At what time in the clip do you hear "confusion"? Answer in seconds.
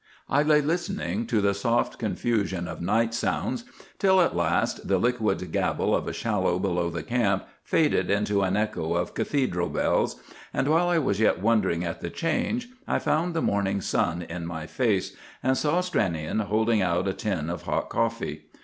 1.99-2.67